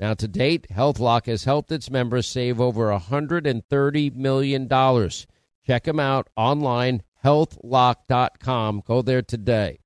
[0.00, 4.68] Now, to date, HealthLock has helped its members save over $130 million.
[5.66, 8.82] Check them out online, healthlock.com.
[8.86, 9.78] Go there today.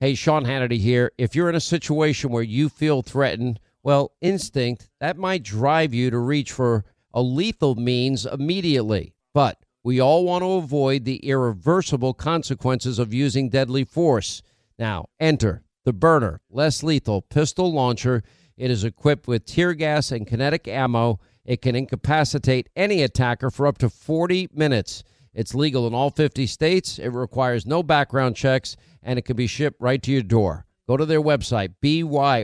[0.00, 1.12] Hey, Sean Hannity here.
[1.18, 6.10] If you're in a situation where you feel threatened, well, instinct, that might drive you
[6.10, 9.14] to reach for a lethal means immediately.
[9.34, 14.42] But we all want to avoid the irreversible consequences of using deadly force.
[14.78, 18.22] Now, enter the Byrna, less lethal pistol launcher.
[18.56, 21.20] It is equipped with tear gas and kinetic ammo.
[21.44, 25.02] It can incapacitate any attacker for up to 40 minutes.
[25.34, 26.98] It's legal in all 50 states.
[26.98, 30.66] It requires no background checks, and it can be shipped right to your door.
[30.86, 32.34] Go to their website, byrna.com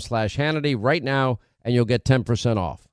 [0.00, 2.88] slash Hannity right now, and you'll get 10% off.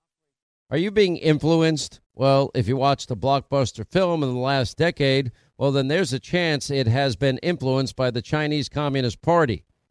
[0.69, 2.01] Are you being influenced?
[2.13, 6.19] Well, if you watched a blockbuster film in the last decade, well, then there's a
[6.19, 9.63] chance it has been influenced by the Chinese Communist Party.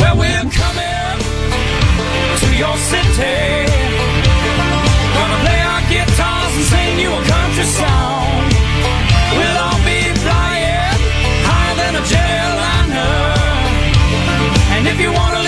[0.00, 1.18] Well, we're coming
[2.40, 3.40] to your city.
[5.16, 8.42] Gonna play our guitars and sing you a country song.
[9.36, 10.98] We'll all be flying
[11.48, 13.14] higher than a jetliner.
[14.74, 15.39] And if you want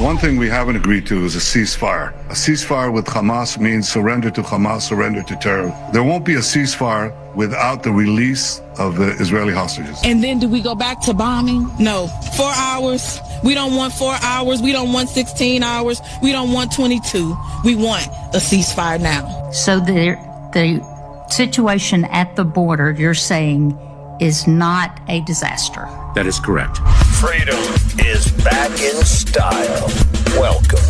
[0.00, 2.14] one thing we haven't agreed to is a ceasefire.
[2.30, 5.74] A ceasefire with Hamas means surrender to Hamas, surrender to terror.
[5.92, 9.98] There won't be a ceasefire without the release of the Israeli hostages.
[10.04, 11.68] And then do we go back to bombing?
[11.80, 12.06] No.
[12.36, 13.20] Four hours.
[13.42, 14.62] We don't want four hours.
[14.62, 16.00] We don't want 16 hours.
[16.22, 17.36] We don't want 22.
[17.64, 19.50] We want a ceasefire now.
[19.50, 20.16] So the,
[20.52, 23.76] the situation at the border, you're saying,
[24.20, 25.88] is not a disaster.
[26.14, 26.78] That is correct.
[27.18, 27.58] Freedom
[27.98, 29.90] is back in style.
[30.38, 30.86] Welcome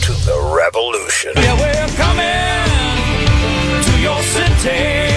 [0.00, 1.32] to the revolution.
[1.36, 2.64] Yeah, we're coming
[3.84, 5.12] to your city.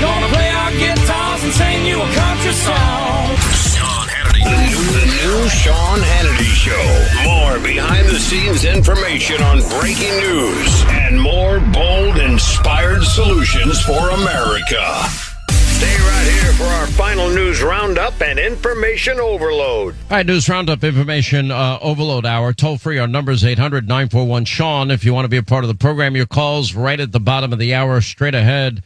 [0.00, 3.36] Gonna play our guitars and sing you a country song.
[3.76, 4.44] Sean Hannity.
[4.48, 7.28] The new, the new Sean Hannity Show.
[7.28, 15.06] More behind the scenes information on breaking news and more bold, inspired solutions for America.
[16.22, 19.94] Here for our final news roundup and information overload.
[20.10, 22.52] All right, News Roundup Information uh, Overload Hour.
[22.52, 22.98] Toll free.
[22.98, 24.90] Our number is 800 941 Sean.
[24.92, 27.18] If you want to be a part of the program, your calls right at the
[27.18, 28.84] bottom of the hour, straight ahead.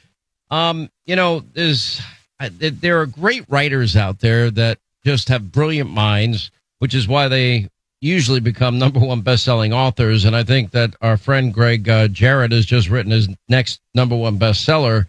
[0.51, 2.01] Um, you know, there's,
[2.41, 7.29] uh, there are great writers out there that just have brilliant minds, which is why
[7.29, 7.69] they
[8.01, 10.25] usually become number one best-selling authors.
[10.25, 14.17] And I think that our friend Gregg uh, Jarrett has just written his next number
[14.17, 15.07] one bestseller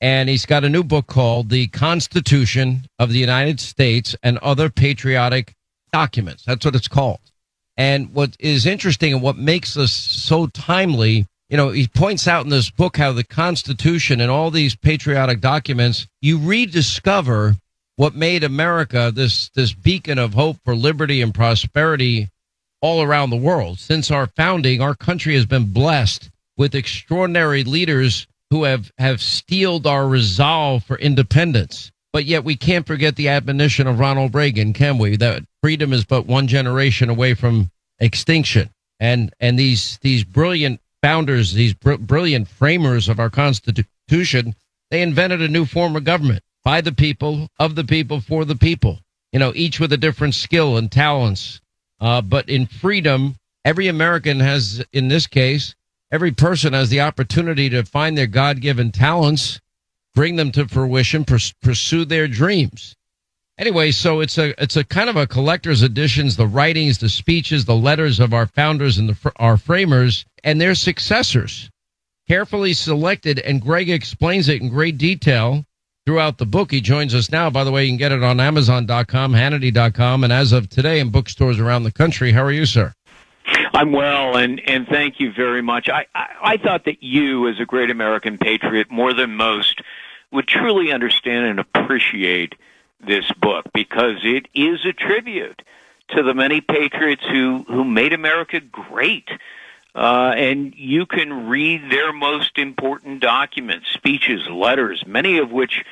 [0.00, 4.68] and he's got a new book called The Constitution of the United States and Other
[4.68, 5.54] Patriotic
[5.92, 6.44] Documents.
[6.44, 7.20] That's what it's called.
[7.76, 12.44] And what is interesting and what makes this so timely, you know, he points out
[12.44, 17.54] in this book how the Constitution and all these patriotic documents, you rediscover
[17.96, 22.28] what made America this this beacon of hope for liberty and prosperity
[22.82, 23.78] all around the world.
[23.78, 29.86] Since our founding, our country has been blessed with extraordinary leaders who have, have steeled
[29.86, 31.90] our resolve for independence.
[32.12, 35.16] But yet we can't forget the admonition of Ronald Reagan, can we?
[35.16, 38.70] That freedom is but one generation away from extinction.
[39.00, 44.54] And, and these, these brilliant founders, these br- brilliant framers of our Constitution,
[44.90, 48.56] they invented a new form of government by the people, of the people, for the
[48.56, 49.00] people.
[49.32, 51.60] You know, each with a different skill and talents.
[52.00, 55.74] Uh, but in freedom, every American has, in this case,
[56.10, 59.60] every person has the opportunity to find their God given talents,
[60.14, 62.94] bring them to fruition, pursue their dreams.
[63.58, 67.64] Anyway, so it's a it's a kind of a collector's editions, the writings, the speeches,
[67.64, 71.70] the letters of our founders and the, our framers and their successors,
[72.28, 73.38] carefully selected.
[73.38, 75.64] And Gregg explains it in great detail.
[76.06, 76.70] throughout the book.
[76.70, 77.50] He joins us now.
[77.50, 81.10] By the way, you can get it on Amazon.com, Hannity.com, and as of today in
[81.10, 82.32] bookstores around the country.
[82.32, 82.92] How are you, sir?
[83.72, 85.88] I'm well, and and thank you very much.
[85.88, 89.80] I, I I thought that you, as a great American patriot, more than most,
[90.30, 92.54] would truly understand and appreciate
[93.00, 95.62] this book because it is a tribute
[96.08, 99.28] to the many patriots who who made America great.
[99.94, 105.84] Uh, and you can read their most important documents, speeches, letters, many of which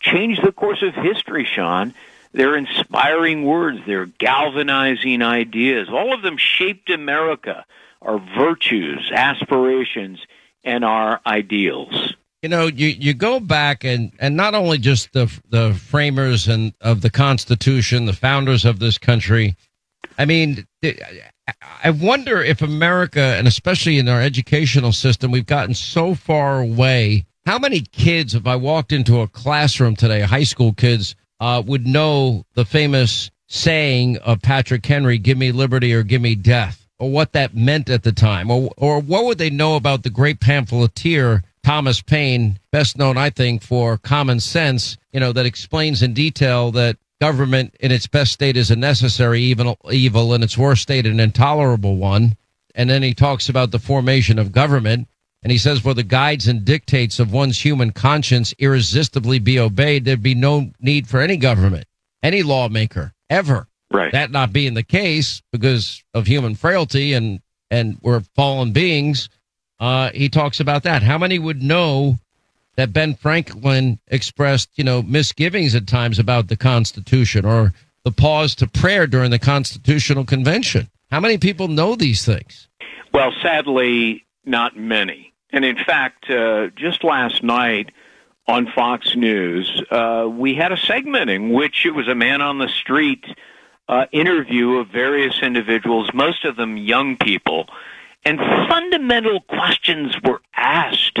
[0.00, 1.94] changed the course of history, Sean.
[2.32, 3.78] They're inspiring words.
[3.86, 5.88] They're galvanizing ideas.
[5.90, 7.64] All of them shaped America,
[8.00, 10.20] our virtues, aspirations,
[10.64, 12.14] and our ideals.
[12.42, 16.72] You know, you, you go back and, and not only just the the framers and
[16.80, 19.54] of the Constitution, the founders of this country.
[20.18, 20.66] I mean,
[21.84, 27.26] I wonder if America, and especially in our educational system, we've gotten so far away.
[27.46, 31.88] How many kids, if I walked into a classroom today, high school kids, uh, would
[31.88, 37.10] know the famous saying of Patrick Henry, give me liberty or give me death, or
[37.10, 40.38] what that meant at the time, or, or what would they know about the great
[40.38, 46.14] pamphleteer, Thomas Paine, best known, I think, for common sense, you know, that explains in
[46.14, 50.82] detail that government in its best state is a necessary evil, evil in its worst
[50.82, 52.36] state an intolerable one.
[52.76, 55.08] And then he talks about the formation of government.
[55.42, 60.04] And he says, for the guides and dictates of one's human conscience irresistibly be obeyed,
[60.04, 61.86] there'd be no need for any government,
[62.22, 63.66] any lawmaker, ever.
[63.90, 64.12] Right.
[64.12, 67.40] That not being the case because of human frailty and,
[67.70, 69.28] and we're fallen beings.
[69.80, 71.02] Uh, he talks about that.
[71.02, 72.18] How many would know
[72.76, 77.72] that Ben Franklin expressed, you know, misgivings at times about the Constitution or
[78.04, 80.90] the pause to prayer during the Constitutional Convention.
[81.10, 82.68] How many people know these things?
[83.12, 85.31] Well, sadly, not many.
[85.52, 87.90] And in fact, uh, just last night
[88.48, 92.58] on Fox News, uh, we had a segment in which it was a man on
[92.58, 93.24] the street
[93.88, 97.66] uh, interview of various individuals, most of them young people,
[98.24, 98.38] and
[98.68, 101.18] fundamental questions were asked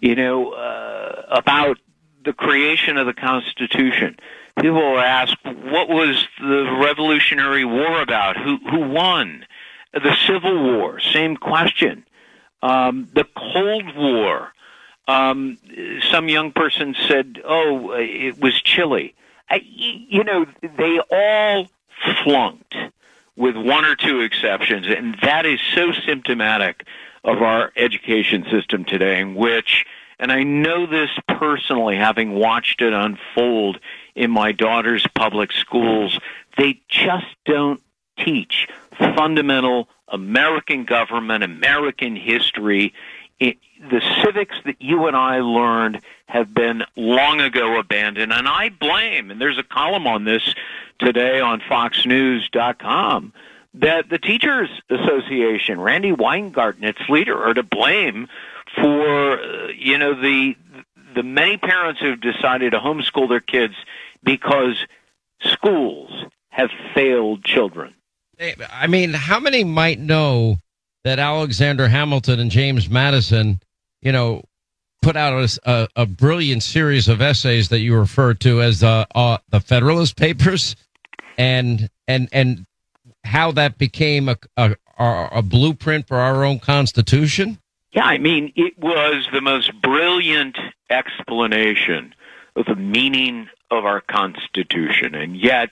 [0.00, 1.78] you know, uh, about
[2.24, 4.16] the creation of the Constitution.
[4.60, 8.36] People will ask, what was the Revolutionary War about?
[8.36, 9.44] Who, who won?
[9.92, 12.04] The Civil War, same question.
[12.62, 14.52] Um, the Cold War.
[15.06, 15.56] Um,
[16.10, 19.14] some young person said, oh, it was chilly.
[19.48, 21.68] I, you know, they all
[22.22, 22.74] flunked
[23.34, 26.84] with one or two exceptions, and that is so symptomatic
[27.24, 29.86] of our education system today, in which,
[30.18, 33.78] and I know this personally, having watched it unfold
[34.14, 36.18] in my daughter's public schools,
[36.56, 37.80] they just don't
[38.18, 38.68] teach
[38.98, 42.94] fundamental American government, American history.
[43.38, 43.58] It,
[43.90, 49.30] the civics that you and I learned have been long ago abandoned, and I blame,
[49.30, 50.54] and there's a column on this
[50.98, 53.32] today on FoxNews.com
[53.74, 58.28] that the Teachers Association, Randi Weingarten, its leader, are to blame
[58.74, 60.56] for uh, you know the
[61.14, 63.74] the many parents who've decided to homeschool their kids
[64.22, 64.86] because
[65.40, 66.10] schools
[66.50, 67.94] have failed children.
[68.40, 70.58] I mean, how many might know
[71.04, 73.60] that Alexander Hamilton and James Madison,
[74.02, 74.42] you know,
[75.02, 79.38] put out a, a, brilliant series of essays that you refer to as the uh,
[79.48, 80.76] the Federalist Papers,
[81.36, 82.66] and and and
[83.24, 87.58] how that became a, a, a blueprint for our own Constitution?
[87.92, 90.58] Yeah, I mean, it was the most brilliant
[90.90, 92.14] explanation
[92.56, 95.14] of the meaning of our Constitution.
[95.14, 95.70] And yet,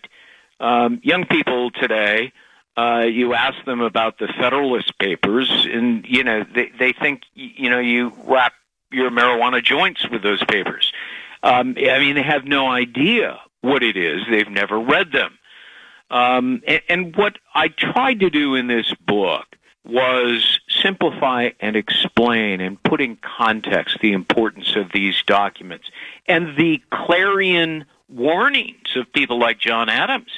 [0.61, 2.33] um, young people today,
[2.77, 7.71] uh, you ask them about the Federalist Papers, and, you know, they, they think, you
[7.71, 8.53] know, you wrap
[8.91, 10.93] your marijuana joints with those papers.
[11.43, 14.23] Um, I mean, they have no idea what it is.
[14.31, 15.39] They've never read them.
[16.11, 22.61] Um, and, and what I tried to do in this book was simplify and explain
[22.61, 25.91] and put in context the importance of these documents
[26.27, 30.31] and the clarion warnings of people like John Adams,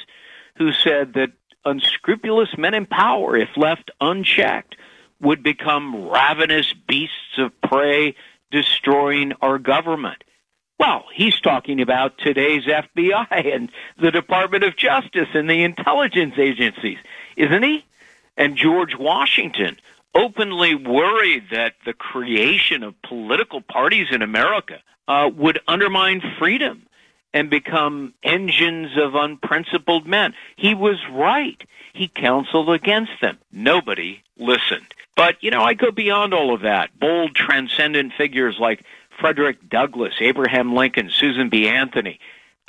[0.55, 1.31] who said that
[1.65, 4.75] unscrupulous men in power, if left unchecked,
[5.21, 8.15] would become ravenous beasts of prey,
[8.51, 10.23] destroying our government.
[10.79, 13.69] Well, he's talking about today's FBI and
[14.01, 16.97] the Department of Justice and the intelligence agencies,
[17.35, 17.85] isn't he?
[18.37, 19.77] And George Washington
[20.15, 26.87] openly worried that the creation of political parties in America uh, would undermine freedom
[27.33, 30.33] and become engines of unprincipled men.
[30.55, 31.61] He was right.
[31.93, 33.37] He counseled against them.
[33.51, 34.93] Nobody listened.
[35.15, 36.97] But, you know, I go beyond all of that.
[36.99, 38.83] Bold, transcendent figures like
[39.19, 41.67] Frederick Douglass, Abraham Lincoln, Susan B.
[41.67, 42.19] Anthony.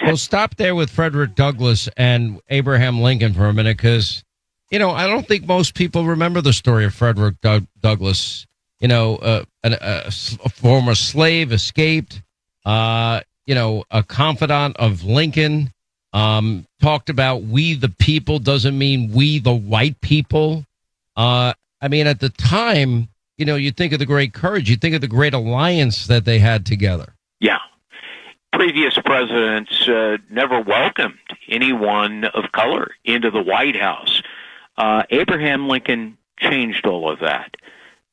[0.03, 4.25] We'll stop there with Frederick Douglass and Abraham Lincoln for a minute because,
[4.71, 8.47] you know, I don't think most people remember the story of Frederick Doug- Douglass.
[8.81, 12.23] You know, uh, an, a, a former slave escaped,
[12.65, 15.73] uh, you know, a confidant of Lincoln,
[16.13, 20.65] um, talked about we the people doesn't mean we the white people.
[21.17, 21.53] Uh,
[21.83, 24.95] I mean, at the time, you know, you think of the great courage, you think
[24.95, 27.13] of the great alliance that they had together.
[27.41, 27.59] Yeah.
[28.53, 34.23] Previous presidents uh, never welcomed anyone of color into the White House.
[34.77, 37.57] Uh, Abraham Lincoln changed all of that.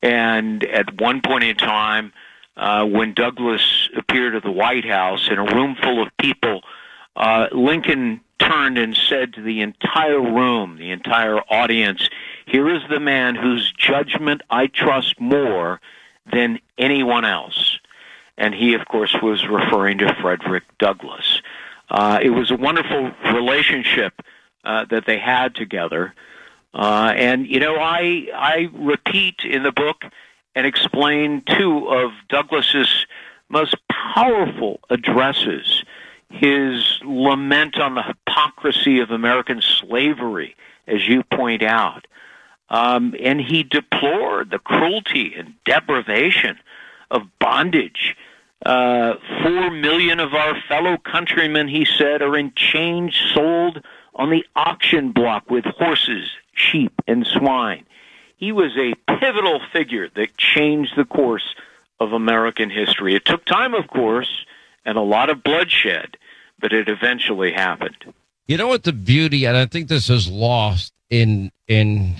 [0.02, 2.12] And at one point in time,
[2.58, 6.62] uh, when Douglass appeared at the White House in a room full of people,
[7.16, 12.08] uh, Lincoln turned and said to the entire room, the entire audience,
[12.46, 15.80] here is the man whose judgment I trust more
[16.30, 17.78] than anyone else.
[18.36, 21.40] And he, of course, was referring to Frederick Douglass.
[21.90, 24.22] Uh, it was a wonderful relationship
[24.64, 26.14] uh, that they had together.
[26.74, 30.04] Uh, and you know, I I repeat in the book
[30.58, 33.06] and explain two of Douglass's
[33.48, 35.84] most powerful addresses.
[36.30, 40.56] His lament on the hypocrisy of American slavery,
[40.88, 42.08] as you point out,
[42.70, 46.58] um, and he deplored the cruelty and deprivation
[47.08, 48.16] of bondage.
[48.66, 53.80] Uh, Four million of our fellow countrymen, he said, are in chains sold
[54.16, 57.84] on the auction block with horses, sheep, and swine.
[58.38, 61.54] He was a pivotal figure that changed the course
[62.00, 63.14] of American history.
[63.14, 64.46] It took time, of course,
[64.84, 66.16] and a lot of bloodshed,
[66.58, 68.14] but it eventually happened.
[68.46, 72.14] You know what the beauty, and I think this is lost in in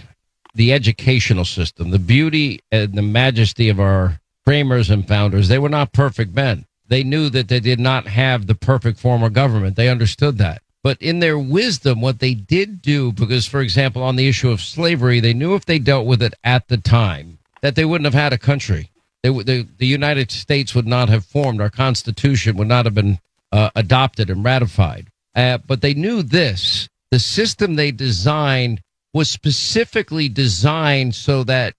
[0.54, 5.46] the educational system, the beauty and the majesty of our framers and founders.
[5.46, 6.66] They were not perfect men.
[6.88, 9.76] They knew that they did not have the perfect form of government.
[9.76, 10.62] They understood that.
[10.82, 14.60] But in their wisdom, what they did do, because, for example, on the issue of
[14.60, 18.14] slavery, they knew if they dealt with it at the time, that they wouldn't have
[18.14, 18.90] had a country.
[19.22, 21.60] They, the, the United States would not have formed.
[21.60, 23.18] Our Constitution would not have been
[23.50, 25.08] uh, adopted and ratified.
[25.34, 28.82] Uh, but they knew this the system they designed
[29.12, 31.74] was specifically designed so that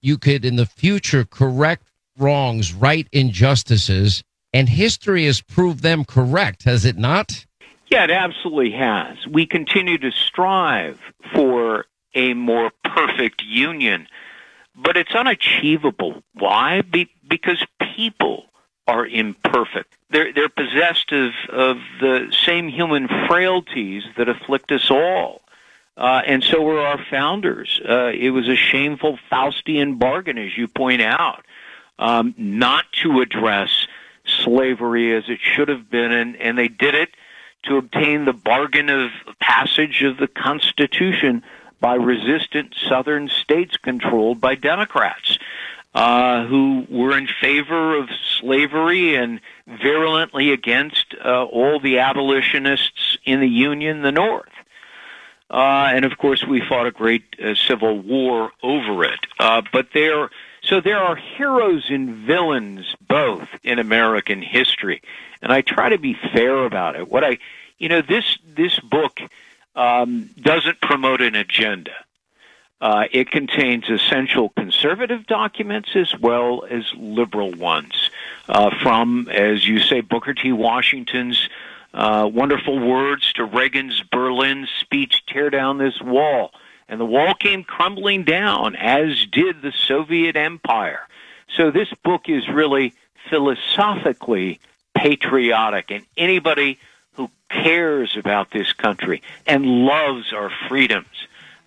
[0.00, 4.22] you could, in the future, correct wrongs, right injustices.
[4.52, 7.46] And history has proved them correct, has it not?
[7.90, 9.26] Yeah, it absolutely has.
[9.26, 11.00] We continue to strive
[11.34, 14.06] for a more perfect union,
[14.76, 16.22] but it's unachievable.
[16.34, 16.82] Why?
[16.82, 17.64] Be- because
[17.96, 18.46] people
[18.86, 19.92] are imperfect.
[20.10, 25.42] They're they're possessed of of the same human frailties that afflict us all.
[25.96, 27.80] Uh, and so were our founders.
[27.86, 31.44] Uh, it was a shameful Faustian bargain, as you point out,
[31.98, 33.86] um, not to address
[34.24, 37.10] slavery as it should have been, and, and they did it
[37.64, 41.42] to obtain the bargain of passage of the Constitution
[41.80, 45.38] by resistant southern states controlled by Democrats
[45.94, 53.40] uh, who were in favor of slavery and virulently against uh, all the abolitionists in
[53.40, 54.48] the Union, the North.
[55.50, 59.18] Uh, and of course, we fought a great uh, civil war over it.
[59.40, 60.30] Uh, but there,
[60.70, 65.02] so there are heroes and villains both in American history,
[65.42, 67.10] and I try to be fair about it.
[67.10, 67.38] What I,
[67.78, 69.18] you know, this this book
[69.74, 71.90] um, doesn't promote an agenda.
[72.80, 78.10] Uh, it contains essential conservative documents as well as liberal ones.
[78.48, 80.52] Uh, from, as you say, Booker T.
[80.52, 81.48] Washington's
[81.92, 86.52] uh, wonderful words to Reagan's Berlin speech, tear down this wall.
[86.90, 91.00] And the wall came crumbling down, as did the Soviet Empire.
[91.56, 92.92] So this book is really
[93.30, 94.60] philosophically
[94.94, 96.78] patriotic, and anybody
[97.14, 101.06] who cares about this country and loves our freedoms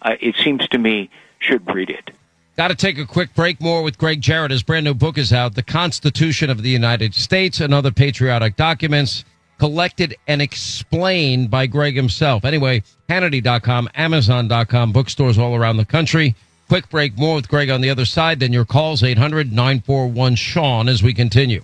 [0.04, 2.12] uh, it seems to me, should read it.
[2.56, 3.60] Got to take a quick break.
[3.60, 4.52] More with Gregg Jarrett.
[4.52, 8.56] His brand new book is out The Constitution of the United States and Other Patriotic
[8.56, 9.26] Documents,
[9.64, 12.44] collected and explained by Gregg himself.
[12.44, 16.36] Anyway, Hannity.com, Amazon.com, bookstores all around the country.
[16.68, 17.18] Quick break.
[17.18, 18.42] More with Gregg on the other side.
[18.42, 21.64] Then your calls, 800 941 Sean, as we continue.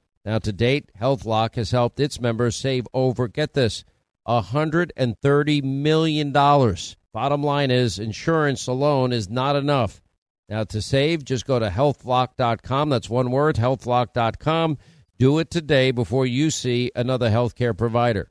[0.23, 3.83] Now, to date, HealthLock has helped its members save over, get this,
[4.27, 6.31] $130 million.
[6.31, 10.01] Bottom line is, insurance alone is not enough.
[10.47, 12.89] Now, to save, just go to healthlock.com.
[12.89, 14.77] That's one word, healthlock.com.
[15.17, 18.29] Do it today before you see another healthcare provider.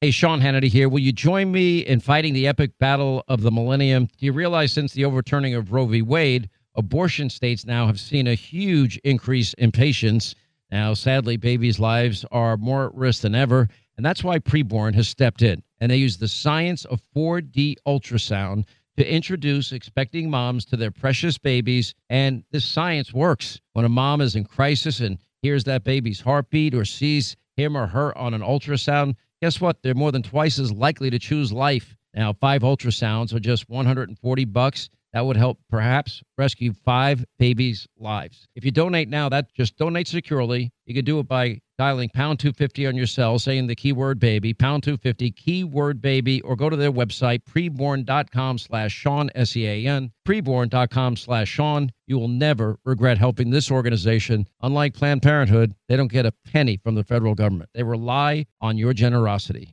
[0.00, 0.88] Hey, Sean Hannity here.
[0.88, 4.06] Will you join me in fighting the epic battle of the millennium?
[4.06, 6.02] Do you realize since the overturning of Roe v.
[6.02, 10.36] Wade, abortion states now have seen a huge increase in patients?
[10.70, 15.08] Now, sadly, babies' lives are more at risk than ever, and that's why Preborn has
[15.08, 15.62] stepped in.
[15.80, 18.64] And they use the science of 4D ultrasound
[18.96, 21.94] to introduce expecting moms to their precious babies.
[22.10, 23.60] And this science works.
[23.72, 27.86] When a mom is in crisis and hears that baby's heartbeat or sees him or
[27.86, 29.82] her on an ultrasound, guess what?
[29.82, 31.96] They're more than twice as likely to choose life.
[32.12, 38.46] Now, five ultrasounds are just 140 bucks that would help perhaps rescue five babies' lives.
[38.54, 40.70] If you donate now, that just donate securely.
[40.86, 44.54] You can do it by dialing pound 250 on your cell, saying the keyword baby,
[44.54, 51.48] pound 250, keyword baby, or go to their website, preborn.com slash Sean, S-E-A-N, preborn.com slash
[51.48, 51.90] Sean.
[52.06, 54.46] You will never regret helping this organization.
[54.62, 57.70] Unlike Planned Parenthood, they don't get a penny from the federal government.
[57.74, 59.72] They rely on your generosity.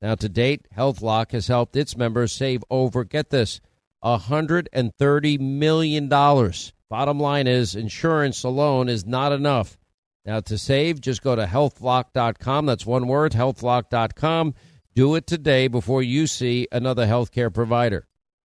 [0.00, 3.60] Now, to date, HealthLock has helped its members save over, get this,
[4.04, 6.08] $130 million.
[6.08, 9.76] Bottom line is, insurance alone is not enough.
[10.24, 12.66] Now, to save, just go to healthlock.com.
[12.66, 14.54] That's one word, healthlock.com.
[14.94, 18.06] Do it today before you see another healthcare provider.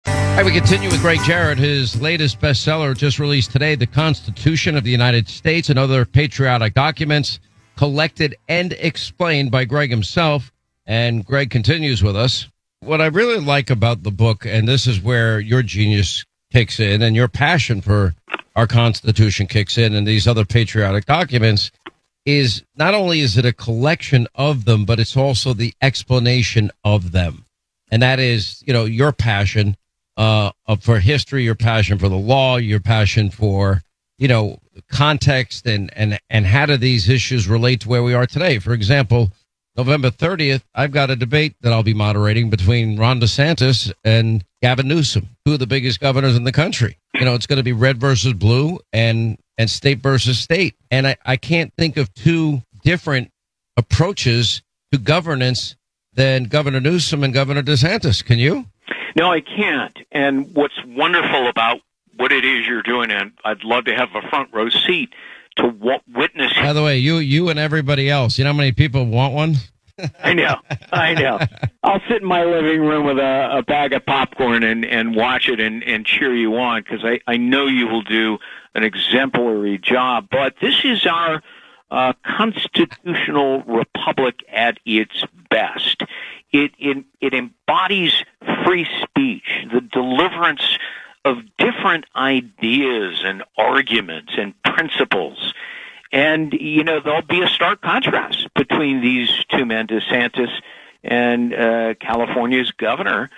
[0.06, 1.58] All right, we continue with Gregg Jarrett.
[1.58, 6.74] His latest bestseller just released today The Constitution of the United States and Other Patriotic
[6.74, 7.40] Documents,
[7.76, 10.52] collected and explained by Gregg himself.
[10.86, 12.48] And Gregg continues with us.
[12.80, 17.02] What I really like about the book, and this is where your genius kicks in
[17.02, 18.14] and your passion for
[18.54, 21.70] our Constitution kicks in and these other patriotic documents,
[22.24, 27.12] is not only is it a collection of them, but it's also the explanation of
[27.12, 27.44] them.
[27.90, 29.76] And that is, you know, your passion
[30.16, 33.82] uh, for history, your passion for the law, your passion for,
[34.18, 34.58] you know,
[34.90, 38.58] context and, and, and how do these issues relate to where we are today?
[38.58, 39.32] For example,
[39.76, 44.88] November 30th, I've got a debate that I'll be moderating between Ron DeSantis and Gavin
[44.88, 46.98] Newsom, two of the biggest governors in the country.
[47.14, 50.76] You know, it's going to be red versus blue and, and state versus state.
[50.90, 53.30] And I, I can't think of two different
[53.76, 54.62] approaches
[54.92, 55.76] to governance
[56.14, 58.24] than Governor Newsom and Governor DeSantis.
[58.24, 58.66] Can you?
[59.14, 59.96] No, I can't.
[60.10, 61.80] And what's wonderful about
[62.16, 65.12] what it is you're doing, and I'd love to have a front row seat
[65.56, 66.52] to w- witness.
[66.54, 69.56] By the way, you you and everybody else, you know how many people want one?
[70.22, 70.56] I know,
[70.92, 71.38] I know.
[71.82, 75.48] I'll sit in my living room with a, a bag of popcorn and and watch
[75.48, 78.38] it and and cheer you on because I I know you will do
[78.74, 80.28] an exemplary job.
[80.30, 81.42] But this is our
[81.90, 86.02] uh, constitutional republic at its best.
[86.52, 88.12] It, it it embodies
[88.64, 90.78] free speech, the deliverance
[91.26, 95.52] of different ideas and arguments and principles.
[96.12, 100.52] And, you know, there'll be a stark contrast between these two men, DeSantis
[101.02, 103.28] and uh, California's governor,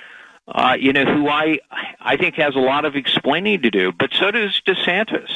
[0.47, 1.59] uh, you know, who I,
[2.01, 5.31] I think has a lot of explaining to do, but so does DeSantis.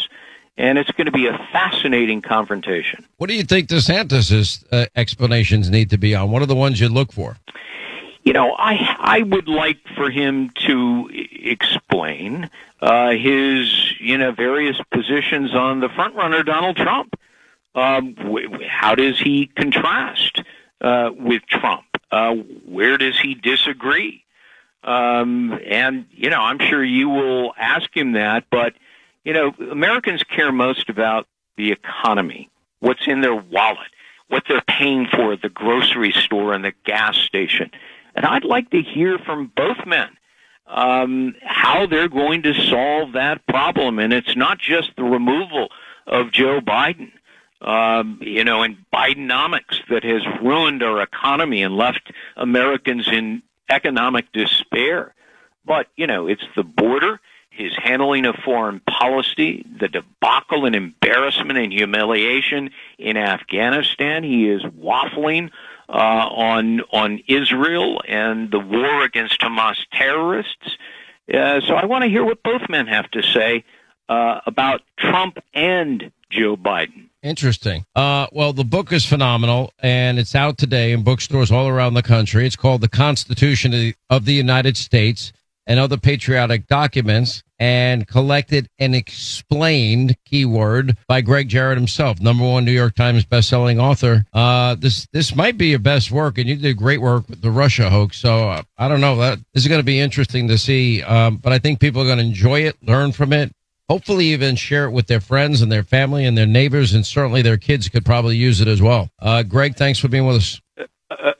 [0.58, 3.06] And it's going to be a fascinating confrontation.
[3.16, 6.30] What do you think DeSantis's uh, explanations need to be on?
[6.30, 7.38] What are the ones you look for?
[8.22, 14.80] You know, I I would like for him to explain uh, his you know various
[14.92, 17.18] positions on the front runner Donald Trump.
[17.74, 20.42] Um, wh- how does he contrast
[20.80, 21.84] uh, with Trump?
[22.10, 24.24] Uh, where does he disagree?
[24.84, 28.44] Um, and you know, I'm sure you will ask him that.
[28.50, 28.74] But
[29.24, 33.90] you know, Americans care most about the economy, what's in their wallet,
[34.28, 37.70] what they're paying for at the grocery store and the gas station.
[38.14, 40.08] And I'd like to hear from both men
[40.66, 43.98] um, how they're going to solve that problem.
[43.98, 45.68] And it's not just the removal
[46.06, 47.12] of Joe Biden,
[47.60, 54.32] um, you know, and Bidenomics that has ruined our economy and left Americans in economic
[54.32, 55.14] despair.
[55.64, 57.20] But, you know, it's the border,
[57.50, 64.24] his handling of foreign policy, the debacle and embarrassment and humiliation in Afghanistan.
[64.24, 65.50] He is waffling
[65.88, 70.76] uh, on on Israel and the war against Hamas terrorists.
[71.32, 73.64] Uh, so I want to hear what both men have to say
[74.08, 77.08] uh, about Trump and Joe Biden.
[77.22, 77.86] Interesting.
[77.94, 82.02] Uh, well, the book is phenomenal, and it's out today in bookstores all around the
[82.02, 82.46] country.
[82.46, 85.32] It's called The Constitution of the, of the United States
[85.66, 92.64] and Other Patriotic Documents and collected and explained keyword by Gregg Jarrett himself, number one
[92.64, 94.26] New York Times bestselling author.
[94.32, 97.52] Uh, this this might be your best work, and you did great work with the
[97.52, 98.18] Russia hoax.
[98.18, 101.36] So uh, I don't know that this is going to be interesting to see, um,
[101.36, 103.52] but I think people are going to enjoy it, learn from it.
[103.88, 107.42] Hopefully, even share it with their friends and their family and their neighbors, and certainly
[107.42, 109.08] their kids could probably use it as well.
[109.20, 110.60] Uh, Gregg, thanks for being with us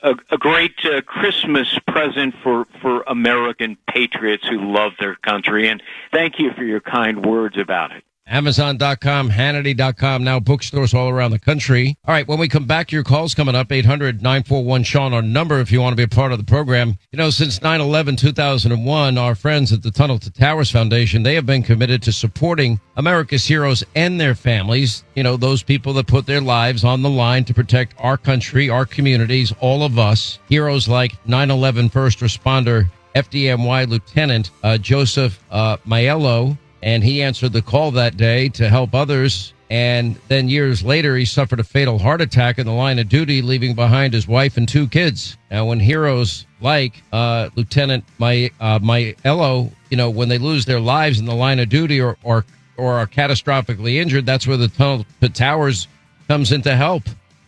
[0.03, 5.69] a, a great uh, Christmas present for, for American patriots who love their country.
[5.69, 5.81] And
[6.11, 8.03] thank you for your kind words about it.
[8.25, 11.97] Amazon.com, Hannity.com, now bookstores all around the country.
[12.05, 15.81] All right, when we come back, your call's coming up, 800-941-SEAN, our number if you
[15.81, 16.97] want to be a part of the program.
[17.11, 21.45] You know, since 9-11, 2001, our friends at the Tunnel to Towers Foundation, they have
[21.45, 25.03] been committed to supporting America's heroes and their families.
[25.15, 28.69] You know, those people that put their lives on the line to protect our country,
[28.69, 30.39] our communities, all of us.
[30.47, 37.61] Heroes like 9-11 first responder FDNY Lieutenant uh, Joseph uh, Maiello, and he answered the
[37.61, 39.53] call that day to help others.
[39.69, 43.41] And then years later, he suffered a fatal heart attack in the line of duty,
[43.41, 45.37] leaving behind his wife and two kids.
[45.49, 50.81] Now, when heroes like uh, Lieutenant My uh, Maiello, you know, when they lose their
[50.81, 54.67] lives in the line of duty or or or are catastrophically injured, that's where the
[54.67, 55.87] tunnel to towers
[56.27, 57.03] comes in to help.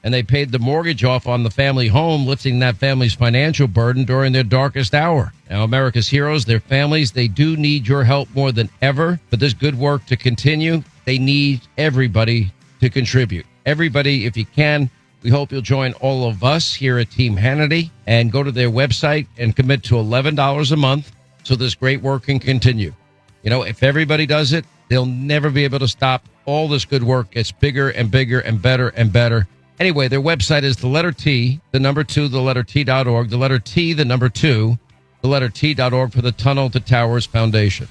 [0.06, 4.06] And they paid the mortgage off on the family home, lifting that family's financial burden
[4.06, 5.34] during their darkest hour.
[5.50, 9.56] Now, America's heroes, their families, they do need your help more than ever for this
[9.56, 10.84] good work to continue.
[11.06, 13.48] They need everybody to contribute.
[13.66, 14.92] Everybody, if you can,
[15.24, 18.70] we hope you'll join all of us here at Team Hannity and go to their
[18.70, 22.94] website and commit to $11 a month so this great work can continue.
[23.42, 26.30] You know, if everybody does it, they'll never be able to stop.
[26.46, 29.48] All this good work gets bigger and bigger and better and better.
[29.80, 33.30] Anyway, their website is the letter T, the number two, the letter T dot org,
[33.30, 34.78] the letter T, the number two,
[35.22, 37.88] the letter T dot org for the Tunnel to Towers Foundation.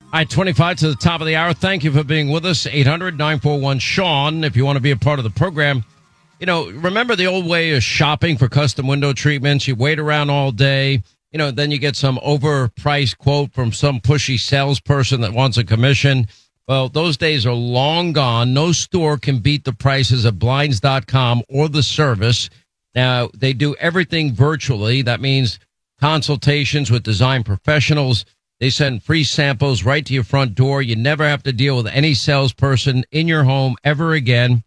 [0.00, 1.52] All right, 25 to the top of the hour.
[1.52, 2.66] Thank you for being with us.
[2.66, 5.84] 800 941 Sean, if you want to be a part of the program.
[6.40, 9.66] You know, remember the old way of shopping for custom window treatments?
[9.66, 11.02] You wait around all day.
[11.32, 15.64] You know, then you get some overpriced quote from some pushy salesperson that wants a
[15.64, 16.26] commission.
[16.68, 18.52] Well, those days are long gone.
[18.52, 22.50] No store can beat the prices of blinds.com or the service.
[22.94, 25.00] Now, they do everything virtually.
[25.00, 25.58] That means
[25.98, 28.26] consultations with design professionals.
[28.60, 30.82] They send free samples right to your front door.
[30.82, 34.62] You never have to deal with any salesperson in your home ever again.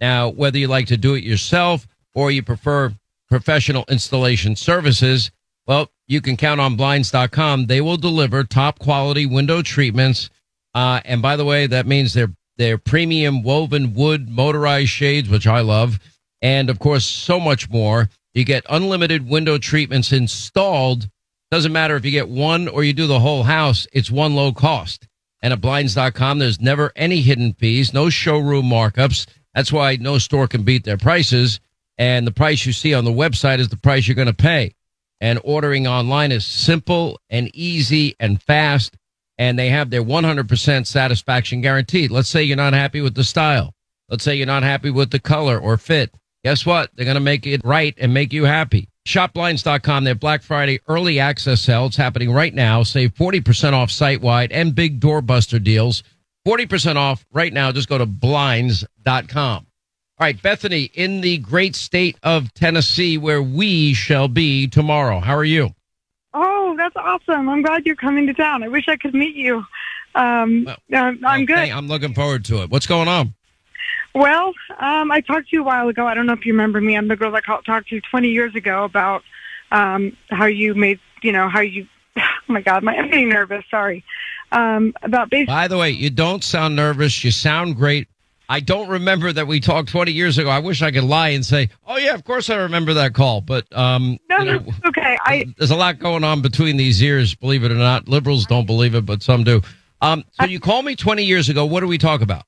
[0.00, 2.94] Now, whether you like to do it yourself or you prefer
[3.28, 5.30] professional installation services,
[5.66, 7.66] well, you can count on blinds.com.
[7.66, 10.30] They will deliver top quality window treatments.
[10.74, 15.46] Uh, and by the way, that means they're, they're premium woven wood motorized shades, which
[15.46, 15.98] I love.
[16.40, 18.08] And of course, so much more.
[18.34, 21.08] You get unlimited window treatments installed.
[21.50, 23.86] Doesn't matter if you get one or you do the whole house.
[23.92, 25.06] It's one low cost.
[25.42, 29.26] And at blinds.com, there's never any hidden fees, no showroom markups.
[29.54, 31.60] That's why no store can beat their prices.
[31.98, 34.74] And the price you see on the website is the price you're going to pay.
[35.20, 38.96] And ordering online is simple and easy and fast.
[39.38, 42.10] And they have their 100% satisfaction guaranteed.
[42.10, 43.74] Let's say you're not happy with the style.
[44.08, 46.14] Let's say you're not happy with the color or fit.
[46.44, 46.90] Guess what?
[46.94, 48.88] They're going to make it right and make you happy.
[49.06, 51.86] Shopblinds.com, their Black Friday early access sale.
[51.86, 52.82] It's happening right now.
[52.82, 56.02] Save 40% off site wide and big doorbuster deals.
[56.46, 57.72] 40% off right now.
[57.72, 59.66] Just go to blinds.com.
[60.18, 65.20] All right, Bethany, in the great state of Tennessee, where we shall be tomorrow.
[65.20, 65.74] How are you?
[66.72, 67.50] Oh, that's awesome.
[67.50, 68.62] I'm glad you're coming to town.
[68.62, 69.64] I wish I could meet you.
[70.14, 71.58] Um, Well, I'm I'm good.
[71.58, 72.70] I'm looking forward to it.
[72.70, 73.34] What's going on?
[74.14, 76.06] Well, um, I talked to you a while ago.
[76.06, 76.96] I don't know if you remember me.
[76.96, 79.22] I'm the girl that called, talked to you 20 years ago about
[79.70, 81.86] um, how you made, you know, how you.
[82.48, 83.64] Oh my God, my, I'm getting nervous.
[83.70, 84.04] Sorry.
[84.50, 85.54] Um, about basically.
[85.54, 87.22] By the way, you don't sound nervous.
[87.22, 88.08] You sound great.
[88.52, 90.50] I don't remember that we talked 20 years ago.
[90.50, 93.40] I wish I could lie and say, oh, yeah, of course I remember that call.
[93.40, 95.16] But um, No, you know, no, okay.
[95.24, 98.08] I there's a lot going on between these years, believe it or not.
[98.08, 99.62] Liberals don't believe it, but some do.
[100.02, 101.64] Um, so you called me 20 years ago.
[101.64, 102.44] What do we talk about?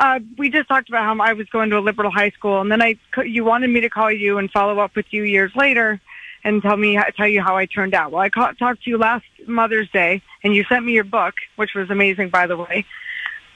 [0.00, 2.72] Uh, we just talked about how I was going to a liberal high school, and
[2.72, 6.00] then I you wanted me to call you and follow up with you years later
[6.42, 8.10] and tell me tell you how I turned out.
[8.10, 11.34] Well, I call, talked to you last Mother's Day, and you sent me your book,
[11.54, 12.84] which was amazing, by the way.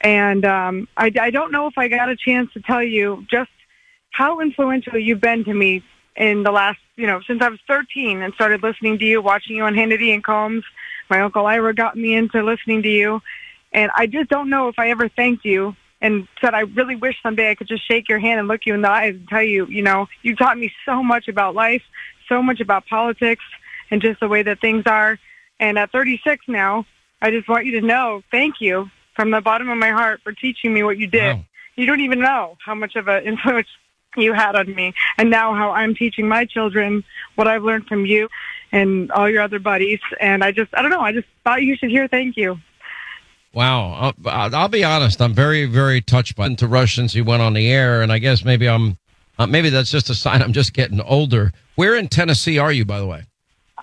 [0.00, 3.50] And um, I, I don't know if I got a chance to tell you just
[4.10, 5.82] how influential you've been to me
[6.16, 9.56] in the last, you know, since I was 13 and started listening to you, watching
[9.56, 10.64] you on Hannity and Colmes.
[11.08, 13.20] My uncle Ira got me into listening to you,
[13.72, 17.16] and I just don't know if I ever thanked you and said I really wish
[17.22, 19.42] someday I could just shake your hand and look you in the eyes and tell
[19.42, 21.82] you, you know, you taught me so much about life,
[22.28, 23.44] so much about politics,
[23.90, 25.18] and just the way that things are.
[25.58, 26.86] And at 36 now,
[27.20, 30.32] I just want you to know, thank you from the bottom of my heart for
[30.32, 31.36] teaching me what you did.
[31.36, 31.44] Wow.
[31.76, 33.68] You don't even know how much of an influence
[34.16, 37.04] you had on me, and now how I'm teaching my children
[37.36, 38.28] what I've learned from you
[38.72, 40.00] and all your other buddies.
[40.20, 42.58] And I just, I don't know, I just thought you should hear thank you.
[43.52, 44.12] Wow.
[44.26, 45.20] I'll, I'll be honest.
[45.20, 48.02] I'm very, very touched by to Rush since he went on the air.
[48.02, 48.96] And I guess maybe I'm,
[49.38, 51.52] uh, maybe that's just a sign I'm just getting older.
[51.74, 53.24] Where in Tennessee are you, by the way?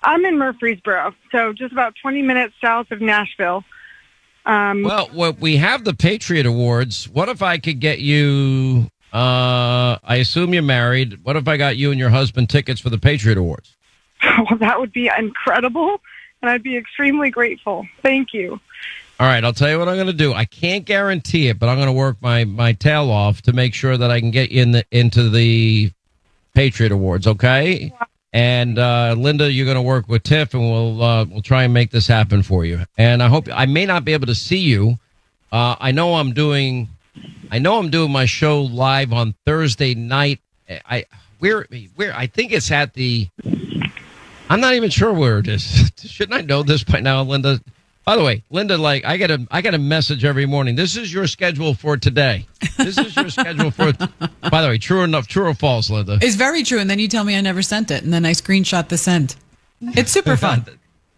[0.03, 3.63] I'm in Murfreesboro, so just about 20 minutes south of Nashville.
[4.47, 7.07] Um, Well, well, we have the Patriot Awards.
[7.09, 8.89] What if I could get you?
[9.13, 11.19] Uh, I assume you're married.
[11.23, 13.75] What if I got you and your husband tickets for the Patriot Awards?
[14.23, 16.01] well, that would be incredible,
[16.41, 17.85] and I'd be extremely grateful.
[18.01, 18.59] Thank you.
[19.19, 20.33] All right, I'll tell you what I'm going to do.
[20.33, 23.73] I can't guarantee it, but I'm going to work my my tail off to make
[23.73, 25.91] sure that I can get you in the into the
[26.53, 27.27] Patriot Awards.
[27.27, 27.91] Okay.
[28.37, 31.73] And uh, Linda, you're going to work with Tiff, and we'll uh, we'll try and
[31.73, 32.83] make this happen for you.
[32.95, 34.99] And I hope I may not be able to see you.
[35.51, 36.87] Uh, I know I'm doing,
[37.49, 40.39] I know I'm doing my show live on Thursday night.
[40.69, 41.05] I
[41.39, 43.27] where where I think it's at the.
[44.51, 45.91] I'm not even sure where it is.
[45.97, 47.59] Shouldn't I know this by now, Linda?
[48.07, 50.75] By the way, Linda, like I get a I get a message every morning.
[50.75, 52.47] This is your schedule for today.
[52.77, 53.91] This is your schedule for.
[54.49, 56.17] By the way, true enough, true or false, Linda?
[56.21, 56.79] It's very true.
[56.79, 58.03] And then you tell me I never sent it.
[58.03, 59.35] And then I screenshot the send.
[59.81, 60.65] It's super fun.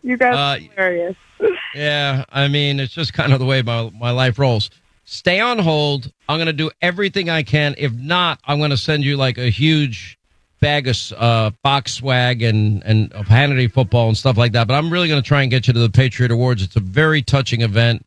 [0.02, 1.16] You guys Uh, are hilarious.
[1.76, 4.72] Yeah, I mean, it's just kind of the way my my life rolls.
[5.06, 6.12] Stay on hold.
[6.28, 7.76] I'm going to do everything I can.
[7.78, 10.19] If not, I'm going to send you like a huge
[10.60, 14.68] bag of uh, box swag and and of Hannity football and stuff like that.
[14.68, 16.62] But I'm really going to try and get you to the Patriot Awards.
[16.62, 18.06] It's a very touching event.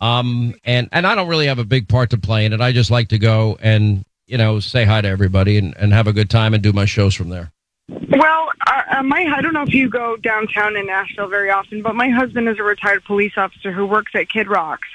[0.00, 2.60] Um, and and I don't really have a big part to play in it.
[2.60, 6.06] I just like to go and you know say hi to everybody and and have
[6.06, 7.52] a good time and do my shows from there.
[7.88, 11.82] Well, uh, uh, my I don't know if you go downtown in Nashville very often,
[11.82, 14.88] but my husband is a retired police officer who works at Kid Rocks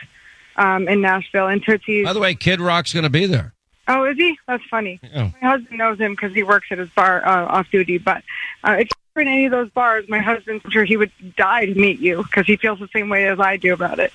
[0.55, 2.05] um, in Nashville, and Tootsie's.
[2.05, 3.53] By the way, Kid Rock's going to be there.
[3.89, 4.37] Oh, is he?
[4.47, 4.99] That's funny.
[5.03, 5.31] Yeah.
[5.41, 7.97] My husband knows him because he works at his bar uh, off duty.
[7.97, 8.23] But
[8.63, 11.73] uh, if you're in any of those bars, my husband's sure he would die to
[11.73, 14.13] meet you because he feels the same way as I do about it.